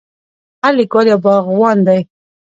[0.63, 1.99] هر لیکوال یو باغوان دی.